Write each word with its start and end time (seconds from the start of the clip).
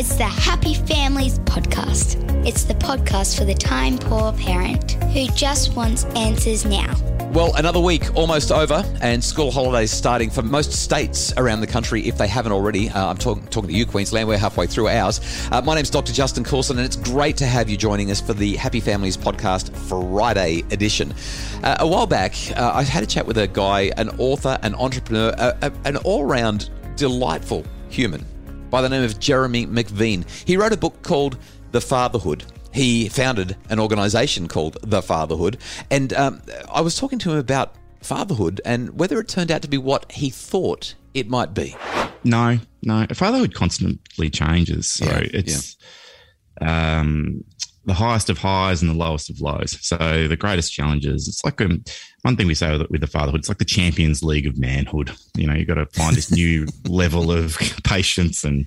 It's 0.00 0.16
the 0.16 0.24
Happy 0.24 0.72
Families 0.72 1.40
Podcast. 1.40 2.16
It's 2.46 2.64
the 2.64 2.72
podcast 2.72 3.36
for 3.36 3.44
the 3.44 3.52
time 3.52 3.98
poor 3.98 4.32
parent 4.32 4.92
who 5.12 5.26
just 5.34 5.76
wants 5.76 6.04
answers 6.16 6.64
now. 6.64 6.96
Well, 7.34 7.54
another 7.56 7.80
week 7.80 8.16
almost 8.16 8.50
over, 8.50 8.82
and 9.02 9.22
school 9.22 9.50
holidays 9.50 9.90
starting 9.90 10.30
for 10.30 10.40
most 10.40 10.72
states 10.72 11.34
around 11.36 11.60
the 11.60 11.66
country 11.66 12.08
if 12.08 12.16
they 12.16 12.28
haven't 12.28 12.52
already. 12.52 12.88
Uh, 12.88 13.08
I'm 13.08 13.18
talk- 13.18 13.50
talking 13.50 13.68
to 13.68 13.76
you, 13.76 13.84
Queensland. 13.84 14.26
We're 14.26 14.38
halfway 14.38 14.66
through 14.66 14.88
ours. 14.88 15.20
Uh, 15.52 15.60
my 15.60 15.74
name's 15.74 15.90
Dr. 15.90 16.14
Justin 16.14 16.44
Coulson, 16.44 16.78
and 16.78 16.86
it's 16.86 16.96
great 16.96 17.36
to 17.36 17.44
have 17.44 17.68
you 17.68 17.76
joining 17.76 18.10
us 18.10 18.22
for 18.22 18.32
the 18.32 18.56
Happy 18.56 18.80
Families 18.80 19.18
Podcast 19.18 19.76
Friday 19.86 20.64
edition. 20.70 21.12
Uh, 21.62 21.76
a 21.80 21.86
while 21.86 22.06
back, 22.06 22.32
uh, 22.56 22.72
I 22.72 22.84
had 22.84 23.02
a 23.02 23.06
chat 23.06 23.26
with 23.26 23.36
a 23.36 23.48
guy, 23.48 23.92
an 23.98 24.08
author, 24.16 24.58
an 24.62 24.74
entrepreneur, 24.76 25.34
an 25.84 25.98
all 25.98 26.24
round 26.24 26.70
delightful 26.96 27.66
human 27.90 28.24
by 28.70 28.82
the 28.82 28.88
name 28.88 29.04
of 29.04 29.18
Jeremy 29.18 29.66
McVean. 29.66 30.24
He 30.46 30.56
wrote 30.56 30.72
a 30.72 30.76
book 30.76 31.02
called 31.02 31.36
The 31.72 31.80
Fatherhood 31.80 32.44
he 32.72 33.08
founded 33.08 33.56
an 33.68 33.80
organization 33.80 34.48
called 34.48 34.78
The 34.82 35.02
Fatherhood. 35.02 35.58
And 35.90 36.12
um, 36.12 36.42
I 36.72 36.80
was 36.80 36.96
talking 36.96 37.18
to 37.20 37.32
him 37.32 37.38
about 37.38 37.74
fatherhood 38.02 38.60
and 38.64 38.98
whether 38.98 39.20
it 39.20 39.28
turned 39.28 39.50
out 39.50 39.62
to 39.62 39.68
be 39.68 39.78
what 39.78 40.10
he 40.12 40.30
thought 40.30 40.94
it 41.14 41.28
might 41.28 41.52
be. 41.52 41.76
No, 42.24 42.58
no. 42.82 43.06
Fatherhood 43.12 43.54
constantly 43.54 44.30
changes. 44.30 44.90
So 44.90 45.06
yeah, 45.06 45.20
it's 45.24 45.76
yeah. 46.60 47.00
um, 47.00 47.44
the 47.84 47.94
highest 47.94 48.28
of 48.28 48.38
highs 48.38 48.82
and 48.82 48.90
the 48.90 48.94
lowest 48.94 49.30
of 49.30 49.40
lows. 49.40 49.78
So 49.80 50.28
the 50.28 50.36
greatest 50.36 50.72
challenges, 50.72 51.28
it's 51.28 51.44
like 51.44 51.60
um, 51.60 51.82
one 52.22 52.36
thing 52.36 52.46
we 52.46 52.54
say 52.54 52.76
with, 52.76 52.90
with 52.90 53.00
the 53.00 53.06
fatherhood, 53.06 53.40
it's 53.40 53.48
like 53.48 53.58
the 53.58 53.64
Champions 53.64 54.22
League 54.22 54.46
of 54.46 54.58
manhood. 54.58 55.10
You 55.34 55.46
know, 55.46 55.54
you've 55.54 55.68
got 55.68 55.74
to 55.74 55.86
find 55.86 56.14
this 56.14 56.30
new 56.30 56.66
level 56.88 57.32
of 57.32 57.56
patience 57.84 58.44
and 58.44 58.66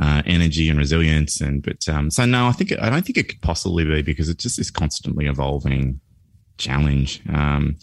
uh, 0.00 0.22
energy 0.26 0.68
and 0.68 0.78
resilience. 0.78 1.40
And 1.40 1.62
but 1.62 1.86
um, 1.88 2.10
so 2.10 2.24
no, 2.24 2.46
I 2.46 2.52
think 2.52 2.72
I 2.80 2.90
don't 2.90 3.04
think 3.04 3.18
it 3.18 3.28
could 3.28 3.42
possibly 3.42 3.84
be 3.84 4.02
because 4.02 4.28
it's 4.28 4.42
just 4.42 4.56
this 4.56 4.70
constantly 4.70 5.26
evolving 5.26 6.00
challenge. 6.56 7.20
Um, 7.28 7.76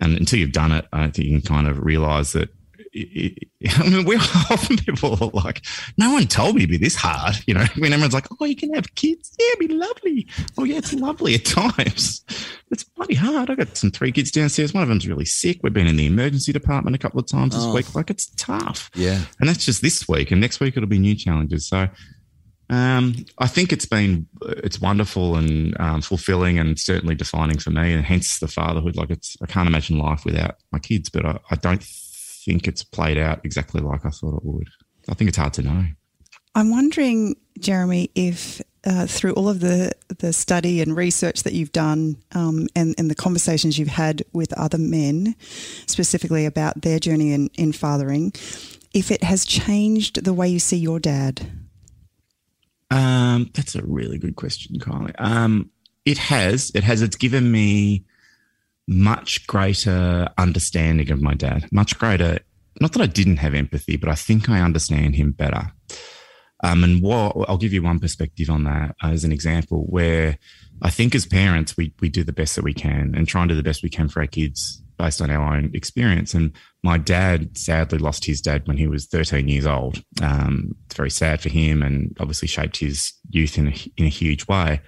and 0.00 0.16
until 0.16 0.38
you've 0.38 0.52
done 0.52 0.72
it, 0.72 0.86
I 0.92 1.08
think 1.08 1.28
you 1.28 1.40
can 1.40 1.46
kind 1.46 1.66
of 1.66 1.84
realize 1.84 2.32
that 2.32 2.50
I 2.96 3.82
mean, 3.88 4.04
we 4.04 4.16
often 4.16 4.76
people 4.86 5.16
are 5.20 5.30
like, 5.44 5.64
no 5.98 6.12
one 6.12 6.26
told 6.26 6.54
me 6.54 6.62
to 6.62 6.66
be 6.68 6.76
this 6.76 6.94
hard. 6.94 7.36
You 7.46 7.54
know, 7.54 7.64
when 7.78 7.92
everyone's 7.92 8.14
like, 8.14 8.28
oh, 8.40 8.44
you 8.44 8.56
can 8.56 8.72
have 8.74 8.94
kids. 8.94 9.34
Yeah, 9.38 9.46
it'd 9.54 9.68
be 9.68 9.74
lovely. 9.74 10.28
Oh, 10.58 10.64
yeah, 10.64 10.78
it's 10.78 10.92
lovely 10.92 11.34
at 11.34 11.44
times. 11.44 12.24
It's 12.70 12.84
bloody 12.84 13.14
hard. 13.14 13.50
I 13.50 13.56
got 13.56 13.76
some 13.76 13.90
three 13.90 14.12
kids 14.12 14.30
downstairs. 14.30 14.72
One 14.72 14.82
of 14.82 14.88
them's 14.88 15.08
really 15.08 15.24
sick. 15.24 15.60
We've 15.62 15.72
been 15.72 15.86
in 15.86 15.96
the 15.96 16.06
emergency 16.06 16.52
department 16.52 16.94
a 16.94 16.98
couple 16.98 17.20
of 17.20 17.26
times 17.26 17.54
this 17.54 17.64
oh. 17.64 17.74
week. 17.74 17.94
Like, 17.94 18.10
it's 18.10 18.26
tough. 18.36 18.90
Yeah. 18.94 19.20
And 19.40 19.48
that's 19.48 19.64
just 19.64 19.82
this 19.82 20.08
week. 20.08 20.30
And 20.30 20.40
next 20.40 20.60
week 20.60 20.76
it'll 20.76 20.88
be 20.88 20.98
new 20.98 21.16
challenges. 21.16 21.68
So, 21.68 21.88
um, 22.70 23.14
I 23.38 23.46
think 23.46 23.72
it's 23.72 23.84
been 23.84 24.26
it's 24.42 24.80
wonderful 24.80 25.36
and 25.36 25.78
um, 25.78 26.00
fulfilling 26.00 26.58
and 26.58 26.78
certainly 26.80 27.14
defining 27.14 27.58
for 27.58 27.70
me, 27.70 27.92
and 27.92 28.02
hence 28.02 28.38
the 28.38 28.48
fatherhood. 28.48 28.96
Like 28.96 29.10
it's 29.10 29.36
I 29.42 29.46
can't 29.46 29.68
imagine 29.68 29.98
life 29.98 30.24
without 30.24 30.56
my 30.72 30.78
kids, 30.78 31.10
but 31.10 31.26
I, 31.26 31.38
I 31.50 31.56
don't 31.56 31.84
think 32.44 32.68
it's 32.68 32.84
played 32.84 33.18
out 33.18 33.40
exactly 33.44 33.80
like 33.80 34.04
I 34.04 34.10
thought 34.10 34.36
it 34.36 34.44
would. 34.44 34.68
I 35.08 35.14
think 35.14 35.28
it's 35.28 35.38
hard 35.38 35.52
to 35.54 35.62
know. 35.62 35.84
I'm 36.54 36.70
wondering, 36.70 37.36
Jeremy, 37.58 38.10
if 38.14 38.62
uh, 38.86 39.06
through 39.06 39.32
all 39.32 39.48
of 39.48 39.60
the, 39.60 39.92
the 40.18 40.32
study 40.32 40.80
and 40.80 40.96
research 40.96 41.42
that 41.42 41.52
you've 41.52 41.72
done 41.72 42.16
um, 42.32 42.68
and, 42.76 42.94
and 42.98 43.10
the 43.10 43.14
conversations 43.14 43.78
you've 43.78 43.88
had 43.88 44.22
with 44.32 44.52
other 44.54 44.78
men, 44.78 45.34
specifically 45.86 46.44
about 46.44 46.82
their 46.82 46.98
journey 46.98 47.32
in, 47.32 47.48
in 47.54 47.72
fathering, 47.72 48.32
if 48.92 49.10
it 49.10 49.22
has 49.24 49.44
changed 49.44 50.24
the 50.24 50.34
way 50.34 50.48
you 50.48 50.58
see 50.58 50.76
your 50.76 51.00
dad? 51.00 51.50
Um, 52.90 53.50
that's 53.54 53.74
a 53.74 53.82
really 53.82 54.18
good 54.18 54.36
question, 54.36 54.78
Kylie. 54.78 55.14
Um, 55.18 55.70
it 56.04 56.18
has. 56.18 56.70
It 56.74 56.84
has. 56.84 57.02
It's 57.02 57.16
given 57.16 57.50
me 57.50 58.04
much 58.86 59.46
greater 59.46 60.28
understanding 60.38 61.10
of 61.10 61.22
my 61.22 61.34
dad, 61.34 61.68
much 61.72 61.98
greater. 61.98 62.38
Not 62.80 62.92
that 62.92 63.02
I 63.02 63.06
didn't 63.06 63.36
have 63.38 63.54
empathy, 63.54 63.96
but 63.96 64.08
I 64.08 64.14
think 64.14 64.48
I 64.48 64.60
understand 64.60 65.14
him 65.14 65.32
better. 65.32 65.72
Um, 66.62 66.82
and 66.82 67.02
what 67.02 67.36
I'll 67.48 67.58
give 67.58 67.72
you 67.72 67.82
one 67.82 67.98
perspective 67.98 68.48
on 68.48 68.64
that 68.64 68.96
as 69.02 69.24
an 69.24 69.32
example, 69.32 69.84
where 69.88 70.38
I 70.82 70.90
think 70.90 71.14
as 71.14 71.26
parents 71.26 71.76
we 71.76 71.92
we 72.00 72.08
do 72.08 72.24
the 72.24 72.32
best 72.32 72.56
that 72.56 72.64
we 72.64 72.74
can 72.74 73.14
and 73.14 73.28
try 73.28 73.42
and 73.42 73.48
do 73.48 73.54
the 73.54 73.62
best 73.62 73.82
we 73.82 73.90
can 73.90 74.08
for 74.08 74.20
our 74.20 74.26
kids 74.26 74.82
based 74.96 75.20
on 75.20 75.30
our 75.30 75.54
own 75.54 75.70
experience. 75.74 76.34
And 76.34 76.52
my 76.82 76.98
dad 76.98 77.56
sadly 77.58 77.98
lost 77.98 78.24
his 78.24 78.40
dad 78.40 78.66
when 78.66 78.76
he 78.76 78.86
was 78.86 79.06
13 79.06 79.48
years 79.48 79.66
old. 79.66 80.02
Um, 80.22 80.76
it's 80.86 80.94
very 80.94 81.10
sad 81.10 81.40
for 81.40 81.48
him, 81.48 81.82
and 81.82 82.16
obviously 82.20 82.48
shaped 82.48 82.78
his 82.78 83.12
youth 83.28 83.58
in 83.58 83.68
a, 83.68 83.74
in 83.96 84.06
a 84.06 84.10
huge 84.10 84.46
way. 84.46 84.80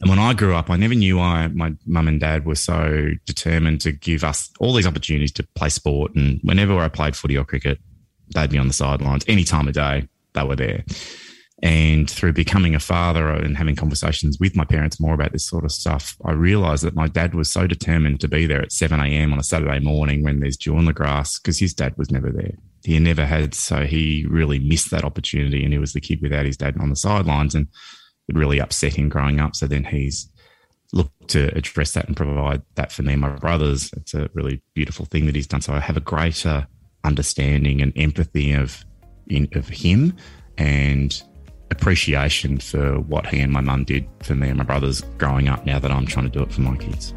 And 0.00 0.08
when 0.08 0.18
I 0.18 0.32
grew 0.32 0.54
up, 0.54 0.70
I 0.70 0.76
never 0.76 0.94
knew 0.94 1.18
why 1.18 1.48
my 1.48 1.72
mum 1.86 2.06
and 2.06 2.20
dad 2.20 2.46
were 2.46 2.54
so 2.54 3.08
determined 3.26 3.80
to 3.80 3.92
give 3.92 4.22
us 4.22 4.50
all 4.60 4.72
these 4.72 4.86
opportunities 4.86 5.32
to 5.32 5.46
play 5.54 5.70
sport. 5.70 6.14
And 6.14 6.40
whenever 6.42 6.78
I 6.78 6.88
played 6.88 7.16
footy 7.16 7.36
or 7.36 7.44
cricket, 7.44 7.80
they'd 8.34 8.50
be 8.50 8.58
on 8.58 8.68
the 8.68 8.74
sidelines 8.74 9.24
any 9.26 9.44
time 9.44 9.66
of 9.66 9.74
day, 9.74 10.08
they 10.34 10.44
were 10.44 10.56
there. 10.56 10.84
And 11.60 12.08
through 12.08 12.34
becoming 12.34 12.76
a 12.76 12.80
father 12.80 13.28
and 13.30 13.56
having 13.56 13.74
conversations 13.74 14.38
with 14.38 14.54
my 14.54 14.64
parents 14.64 15.00
more 15.00 15.14
about 15.14 15.32
this 15.32 15.46
sort 15.46 15.64
of 15.64 15.72
stuff, 15.72 16.16
I 16.24 16.30
realized 16.30 16.84
that 16.84 16.94
my 16.94 17.08
dad 17.08 17.34
was 17.34 17.50
so 17.50 17.66
determined 17.66 18.20
to 18.20 18.28
be 18.28 18.46
there 18.46 18.62
at 18.62 18.70
7 18.70 19.00
a.m. 19.00 19.32
on 19.32 19.40
a 19.40 19.42
Saturday 19.42 19.80
morning 19.80 20.22
when 20.22 20.38
there's 20.38 20.56
dew 20.56 20.76
on 20.76 20.84
the 20.84 20.92
grass 20.92 21.38
because 21.38 21.58
his 21.58 21.74
dad 21.74 21.94
was 21.98 22.12
never 22.12 22.30
there. 22.30 22.52
He 22.84 22.96
never 23.00 23.26
had, 23.26 23.54
so 23.54 23.84
he 23.86 24.24
really 24.30 24.60
missed 24.60 24.92
that 24.92 25.02
opportunity. 25.02 25.64
And 25.64 25.72
he 25.72 25.80
was 25.80 25.94
the 25.94 26.00
kid 26.00 26.22
without 26.22 26.46
his 26.46 26.56
dad 26.56 26.76
on 26.78 26.90
the 26.90 26.96
sidelines. 26.96 27.56
And 27.56 27.66
really 28.36 28.60
upset 28.60 28.94
him 28.94 29.08
growing 29.08 29.40
up. 29.40 29.56
So 29.56 29.66
then 29.66 29.84
he's 29.84 30.28
looked 30.92 31.28
to 31.28 31.54
address 31.56 31.92
that 31.92 32.06
and 32.06 32.16
provide 32.16 32.62
that 32.74 32.92
for 32.92 33.02
me 33.02 33.12
and 33.12 33.22
my 33.22 33.30
brothers. 33.30 33.90
It's 33.96 34.14
a 34.14 34.30
really 34.34 34.62
beautiful 34.74 35.06
thing 35.06 35.26
that 35.26 35.34
he's 35.34 35.46
done. 35.46 35.60
So 35.60 35.72
I 35.72 35.80
have 35.80 35.96
a 35.96 36.00
greater 36.00 36.66
understanding 37.04 37.80
and 37.80 37.92
empathy 37.96 38.52
of 38.52 38.84
in, 39.28 39.48
of 39.54 39.68
him 39.68 40.16
and 40.56 41.22
appreciation 41.70 42.58
for 42.58 42.98
what 43.00 43.26
he 43.26 43.40
and 43.40 43.52
my 43.52 43.60
mum 43.60 43.84
did 43.84 44.08
for 44.22 44.34
me 44.34 44.48
and 44.48 44.58
my 44.58 44.64
brothers 44.64 45.02
growing 45.18 45.48
up 45.48 45.66
now 45.66 45.78
that 45.78 45.90
I'm 45.90 46.06
trying 46.06 46.30
to 46.30 46.30
do 46.30 46.42
it 46.42 46.52
for 46.52 46.62
my 46.62 46.76
kids. 46.76 47.12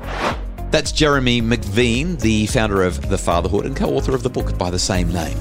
That's 0.71 0.91
Jeremy 0.91 1.41
McVean, 1.41 2.19
the 2.19 2.47
founder 2.47 2.83
of 2.83 3.09
The 3.09 3.17
Fatherhood 3.17 3.65
and 3.65 3.75
co 3.75 3.95
author 3.95 4.15
of 4.15 4.23
the 4.23 4.29
book 4.29 4.57
by 4.57 4.69
the 4.69 4.79
same 4.79 5.11
name. 5.11 5.37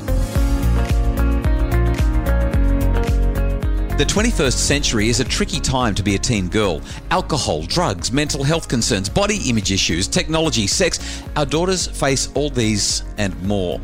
The 4.00 4.06
21st 4.06 4.54
century 4.54 5.08
is 5.10 5.20
a 5.20 5.24
tricky 5.24 5.60
time 5.60 5.94
to 5.94 6.02
be 6.02 6.14
a 6.14 6.18
teen 6.18 6.48
girl. 6.48 6.80
Alcohol, 7.10 7.64
drugs, 7.64 8.10
mental 8.10 8.42
health 8.42 8.66
concerns, 8.66 9.10
body 9.10 9.38
image 9.46 9.72
issues, 9.72 10.08
technology, 10.08 10.66
sex. 10.66 11.22
Our 11.36 11.44
daughters 11.44 11.86
face 11.86 12.32
all 12.34 12.48
these 12.48 13.04
and 13.18 13.38
more. 13.42 13.78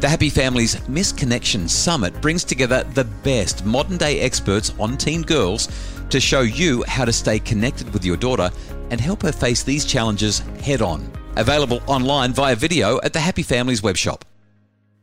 The 0.00 0.08
Happy 0.08 0.28
Families 0.28 0.74
Misconnection 0.88 1.70
Summit 1.70 2.20
brings 2.20 2.42
together 2.42 2.82
the 2.94 3.04
best 3.22 3.64
modern 3.64 3.96
day 3.96 4.18
experts 4.18 4.74
on 4.80 4.96
teen 4.96 5.22
girls 5.22 5.68
to 6.10 6.18
show 6.18 6.40
you 6.40 6.82
how 6.88 7.04
to 7.04 7.12
stay 7.12 7.38
connected 7.38 7.92
with 7.92 8.04
your 8.04 8.16
daughter 8.16 8.50
and 8.90 9.00
help 9.00 9.22
her 9.22 9.30
face 9.30 9.62
these 9.62 9.84
challenges 9.84 10.40
head 10.64 10.82
on. 10.82 11.08
Available 11.36 11.80
online 11.86 12.32
via 12.32 12.56
video 12.56 13.00
at 13.04 13.12
the 13.12 13.20
Happy 13.20 13.44
Families 13.44 13.82
webshop. 13.82 14.22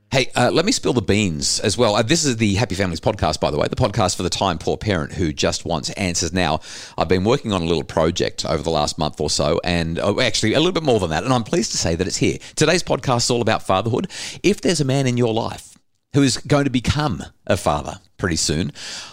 Hey, 0.09 0.31
uh, 0.37 0.49
let 0.53 0.63
me 0.63 0.71
spill 0.71 0.93
the 0.93 1.01
beans 1.01 1.59
as 1.59 1.77
well. 1.77 1.95
Uh, 1.95 2.01
this 2.01 2.23
is 2.23 2.37
the 2.37 2.55
Happy 2.55 2.75
Families 2.75 3.01
podcast, 3.01 3.41
by 3.41 3.51
the 3.51 3.57
way, 3.57 3.67
the 3.67 3.75
podcast 3.75 4.15
for 4.15 4.23
the 4.23 4.29
time 4.29 4.57
poor 4.57 4.77
parent 4.77 5.11
who 5.11 5.33
just 5.33 5.65
wants 5.65 5.89
answers 5.91 6.31
now. 6.31 6.61
I've 6.97 7.09
been 7.09 7.25
working 7.25 7.51
on 7.51 7.61
a 7.61 7.65
little 7.65 7.83
project 7.83 8.45
over 8.45 8.63
the 8.63 8.69
last 8.69 8.97
month 8.97 9.19
or 9.19 9.29
so, 9.29 9.59
and 9.65 9.99
uh, 9.99 10.17
actually 10.21 10.53
a 10.53 10.59
little 10.59 10.71
bit 10.71 10.83
more 10.83 11.01
than 11.01 11.09
that. 11.09 11.25
And 11.25 11.33
I'm 11.33 11.43
pleased 11.43 11.71
to 11.71 11.77
say 11.77 11.95
that 11.95 12.07
it's 12.07 12.15
here. 12.15 12.37
Today's 12.55 12.83
podcast 12.83 13.25
is 13.25 13.31
all 13.31 13.41
about 13.41 13.63
fatherhood. 13.63 14.09
If 14.43 14.61
there's 14.61 14.79
a 14.79 14.85
man 14.85 15.07
in 15.07 15.17
your 15.17 15.33
life 15.33 15.77
who 16.13 16.23
is 16.23 16.37
going 16.37 16.63
to 16.63 16.69
become 16.69 17.21
a 17.45 17.57
father 17.57 17.99
pretty 18.17 18.37
soon, 18.37 18.71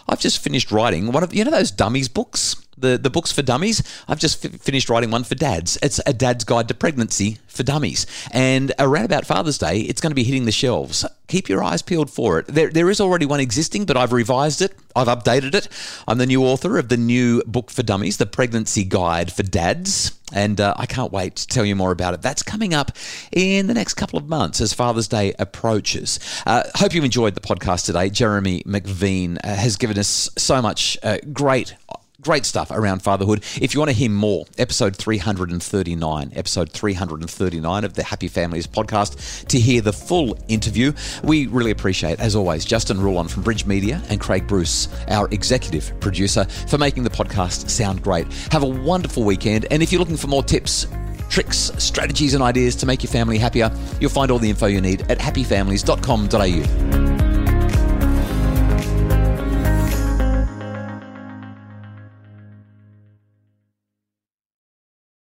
I've 0.08 0.20
just 0.20 0.38
finished 0.38 0.70
writing 0.70 1.11
one 1.11 1.25
of 1.25 1.35
you 1.35 1.44
know 1.44 1.50
those 1.50 1.73
dummies 1.73 2.08
books 2.08 2.55
the, 2.79 2.99
the 2.99 3.11
books 3.11 3.32
for 3.32 3.43
dummies. 3.43 3.82
I've 4.09 4.19
just 4.19 4.44
f- 4.44 4.61
finished 4.61 4.88
writing 4.88 5.11
one 5.11 5.25
for 5.25 5.35
dads. 5.35 5.79
It's 5.82 6.00
a 6.06 6.12
dad's 6.12 6.44
guide 6.44 6.69
to 6.69 6.75
pregnancy 6.75 7.38
for 7.47 7.62
dummies. 7.62 8.06
And 8.32 8.73
around 8.79 9.05
about 9.05 9.26
Father's 9.26 9.59
Day, 9.59 9.81
it's 9.81 10.00
going 10.00 10.11
to 10.11 10.15
be 10.15 10.25
hitting 10.25 10.44
the 10.44 10.53
shelves. 10.53 11.06
Keep 11.29 11.49
your 11.49 11.62
eyes 11.62 11.82
peeled 11.82 12.11
for 12.11 12.41
it. 12.41 12.47
There, 12.47 12.71
there 12.71 12.91
is 12.91 13.00
already 13.00 13.26
one 13.26 13.41
existing, 13.41 13.87
but 13.87 13.97
I've 13.97 14.12
revised 14.12 14.61
it. 14.61 14.76
I've 14.94 15.09
updated 15.09 15.55
it. 15.55 15.69
I'm 16.06 16.19
the 16.19 16.26
new 16.26 16.44
author 16.44 16.79
of 16.79 16.88
the 16.88 16.97
new 16.97 17.43
book 17.44 17.71
for 17.71 17.82
dummies, 17.82 18.19
The 18.19 18.26
Pregnancy 18.26 18.85
Guide 18.85 19.32
for 19.32 19.43
Dads. 19.43 20.19
And 20.32 20.61
uh, 20.61 20.75
I 20.76 20.87
can't 20.87 21.12
wait 21.12 21.37
to 21.37 21.47
tell 21.47 21.65
you 21.65 21.76
more 21.76 21.93
about 21.93 22.15
it. 22.15 22.23
That's 22.23 22.43
coming 22.43 22.75
up 22.75 22.93
in 23.32 23.69
the 23.69 23.75
next 23.75 23.94
couple 23.94 24.19
of 24.19 24.29
months 24.29 24.61
as 24.61 24.73
Father's 24.73 25.09
Day 25.09 25.32
approaches. 25.38 26.19
Uh, 26.44 26.65
hope 26.75 26.94
you 26.94 27.03
enjoyed 27.03 27.35
the 27.35 27.41
podcast 27.41 27.87
today. 27.87 28.11
Jeremy 28.11 28.62
McVean 28.65 29.38
uh, 29.44 29.55
has 29.55 29.76
given 29.76 29.99
us 29.99 30.29
so 30.37 30.61
much 30.61 30.99
uh, 31.03 31.19
great 31.32 31.75
Great 32.25 32.47
stuff 32.47 32.71
around 32.71 33.00
fatherhood. 33.00 33.44
If 33.61 33.75
you 33.75 33.81
want 33.81 33.91
to 33.91 33.97
hear 33.97 34.09
more, 34.09 34.47
episode 34.56 34.97
339, 34.97 36.32
episode 36.35 36.73
339 36.73 37.85
of 37.85 37.93
the 37.93 38.03
Happy 38.03 38.29
Families 38.29 38.67
podcast, 38.67 39.47
to 39.49 39.61
hear 39.61 39.82
the 39.82 39.93
full 39.93 40.38
interview. 40.49 40.94
We 41.23 41.49
really 41.49 41.71
appreciate, 41.71 42.21
as 42.21 42.35
always, 42.35 42.65
Justin 42.65 42.99
Ruland 42.99 43.31
from 43.31 43.43
Bridge 43.43 43.67
Media 43.67 44.00
and 44.09 44.23
Craig 44.23 44.47
Bruce, 44.47 44.88
our 45.09 45.29
executive 45.32 45.93
producer, 46.00 46.47
for 46.67 46.79
making 46.79 47.03
the 47.03 47.11
podcast 47.11 47.69
sound 47.69 48.03
great. 48.03 48.26
Have 48.50 48.62
a 48.62 48.69
wonderful 48.69 49.23
weekend. 49.23 49.67
And 49.71 49.82
if 49.82 49.93
you're 49.93 50.00
looking 50.00 50.17
for 50.17 50.29
more 50.29 50.43
tips, 50.43 50.87
tricks, 51.29 51.73
strategies, 51.76 52.32
and 52.32 52.43
ideas 52.43 52.75
to 52.76 52.87
make 52.87 53.03
your 53.03 53.12
family 53.12 53.37
happier, 53.37 53.71
you'll 54.00 54.09
find 54.09 54.31
all 54.31 54.38
the 54.38 54.49
info 54.49 54.65
you 54.65 54.81
need 54.81 55.03
at 55.11 55.19
happyfamilies.com.au. 55.19 57.04